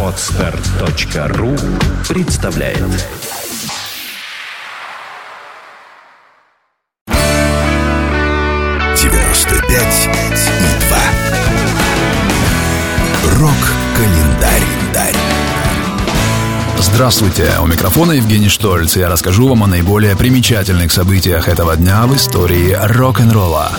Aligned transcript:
Отстар.ру 0.00 1.56
представляет 2.08 2.78
девяносто 8.96 9.60
пять 9.66 10.08
и 10.08 10.86
два. 10.86 11.02
Рок-календарь. 13.40 14.62
Здравствуйте, 16.78 17.50
у 17.60 17.66
микрофона 17.66 18.12
Евгений 18.12 18.48
Штольц, 18.48 18.96
я 18.96 19.08
расскажу 19.08 19.48
вам 19.48 19.64
о 19.64 19.66
наиболее 19.66 20.16
примечательных 20.16 20.92
событиях 20.92 21.48
этого 21.48 21.76
дня 21.76 22.06
в 22.06 22.14
истории 22.14 22.78
рок-н-ролла. 22.80 23.72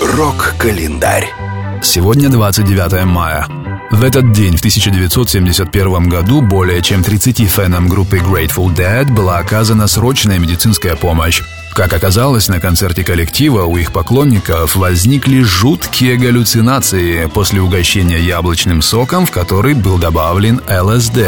Рок-календарь. 0.00 1.51
Сегодня 1.82 2.28
29 2.28 3.04
мая. 3.04 3.46
В 3.90 4.04
этот 4.04 4.32
день, 4.32 4.56
в 4.56 4.60
1971 4.60 6.08
году, 6.08 6.40
более 6.40 6.80
чем 6.80 7.02
30 7.02 7.48
фенам 7.48 7.88
группы 7.88 8.18
Grateful 8.18 8.74
Dead 8.74 9.04
была 9.12 9.38
оказана 9.38 9.88
срочная 9.88 10.38
медицинская 10.38 10.94
помощь. 10.94 11.42
Как 11.74 11.92
оказалось, 11.92 12.48
на 12.48 12.60
концерте 12.60 13.02
коллектива 13.02 13.64
у 13.64 13.76
их 13.76 13.92
поклонников 13.92 14.76
возникли 14.76 15.42
жуткие 15.42 16.16
галлюцинации 16.16 17.26
после 17.26 17.60
угощения 17.60 18.20
яблочным 18.20 18.80
соком, 18.80 19.26
в 19.26 19.32
который 19.32 19.74
был 19.74 19.98
добавлен 19.98 20.60
ЛСД. 20.68 21.18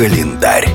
Рок-календарь. 0.00 0.66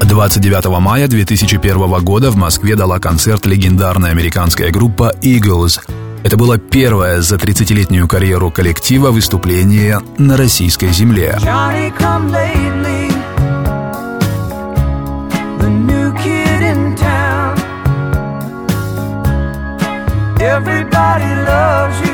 29 0.00 0.78
мая 0.78 1.08
2001 1.08 2.04
года 2.04 2.30
в 2.30 2.36
Москве 2.36 2.76
дала 2.76 2.98
концерт 2.98 3.46
легендарная 3.46 4.10
американская 4.10 4.70
группа 4.70 5.14
Eagles. 5.22 5.80
Это 6.22 6.36
было 6.36 6.58
первое 6.58 7.22
за 7.22 7.36
30-летнюю 7.36 8.06
карьеру 8.06 8.50
коллектива 8.50 9.10
выступление 9.10 10.00
на 10.18 10.36
российской 10.36 10.92
земле. 10.92 11.38
Everybody 20.38 21.34
loves 21.46 22.00
you, 22.04 22.11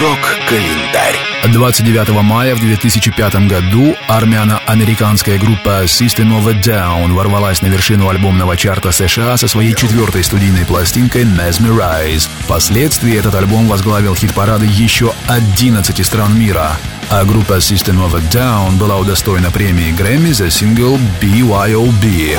Рок-календарь. 0.00 1.16
29 1.44 2.10
мая 2.22 2.54
в 2.54 2.60
2005 2.60 3.34
году 3.48 3.96
армяно-американская 4.08 5.38
группа 5.38 5.84
System 5.84 6.38
of 6.38 6.50
a 6.50 6.60
Down 6.60 7.14
ворвалась 7.14 7.62
на 7.62 7.68
вершину 7.68 8.10
альбомного 8.10 8.58
чарта 8.58 8.92
США 8.92 9.38
со 9.38 9.48
своей 9.48 9.74
четвертой 9.74 10.22
студийной 10.22 10.66
пластинкой 10.66 11.22
Mesmerize. 11.22 12.28
Впоследствии 12.40 13.16
этот 13.16 13.34
альбом 13.36 13.68
возглавил 13.68 14.14
хит-парады 14.14 14.66
еще 14.66 15.14
11 15.28 16.04
стран 16.04 16.38
мира. 16.38 16.72
А 17.08 17.24
группа 17.24 17.54
System 17.54 18.06
of 18.06 18.16
a 18.16 18.20
Down 18.30 18.76
была 18.76 18.98
удостоена 18.98 19.50
премии 19.50 19.92
Грэмми 19.92 20.32
за 20.32 20.50
сингл 20.50 20.98
BYOB. 21.22 22.36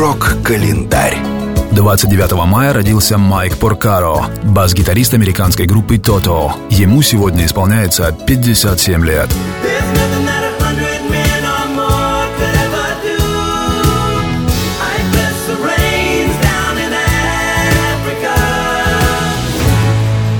Рок-календарь. 0.00 1.18
29 1.72 2.32
мая 2.46 2.72
родился 2.72 3.18
Майк 3.18 3.58
Поркаро, 3.58 4.28
бас-гитарист 4.44 5.12
американской 5.12 5.66
группы 5.66 5.96
Toto. 5.96 6.52
Ему 6.70 7.02
сегодня 7.02 7.44
исполняется 7.44 8.10
57 8.26 9.04
лет. 9.04 9.28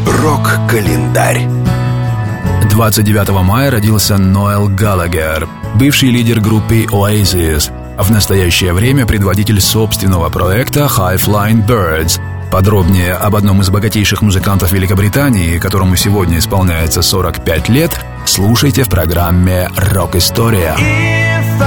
Рок-календарь. 0.07 1.47
29 2.71 3.29
мая 3.43 3.71
родился 3.71 4.17
Ноэл 4.17 4.69
Галагер, 4.69 5.47
бывший 5.75 6.09
лидер 6.09 6.41
группы 6.41 6.87
Oasis, 6.87 7.71
в 8.03 8.11
настоящее 8.11 8.73
время 8.73 9.07
предводитель 9.07 9.61
собственного 9.61 10.29
проекта 10.31 10.81
High 10.81 11.17
Flying 11.17 11.67
Birds. 11.67 12.21
Подробнее 12.51 13.15
об 13.15 13.37
одном 13.37 13.61
из 13.61 13.71
богатейших 13.71 14.23
музыкантов 14.23 14.73
Великобритании, 14.73 15.59
которому 15.59 15.97
сегодня 15.97 16.39
исполняется 16.39 17.03
45 17.03 17.69
лет, 17.69 18.01
слушайте 18.27 18.85
в 18.85 18.89
программе 18.89 19.71
«Рок-история». 19.77 20.75
If 20.79 21.61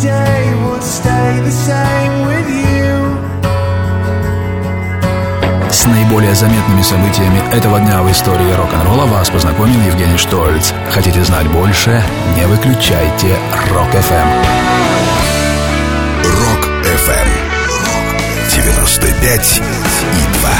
day 0.00 0.54
would 0.64 0.82
stay 0.82 1.40
the 1.42 1.50
same 1.50 2.26
with 2.26 2.48
you. 2.48 2.68
С 5.70 5.84
наиболее 5.86 6.34
заметными 6.34 6.82
событиями 6.82 7.40
этого 7.52 7.80
дня 7.80 8.02
в 8.02 8.10
истории 8.10 8.52
рок-н-ролла 8.52 9.06
вас 9.06 9.30
познакомил 9.30 9.80
Евгений 9.80 10.16
Штольц. 10.16 10.72
Хотите 10.90 11.22
знать 11.24 11.48
больше? 11.48 12.02
Не 12.36 12.46
выключайте 12.46 13.36
Рок-ФМ. 13.70 14.28
Рок-ФМ. 16.24 17.28
95 18.54 19.62
и 20.12 20.38
2. 20.40 20.50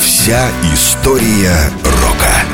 Вся 0.00 0.48
история 0.72 1.70
рока. 1.84 2.53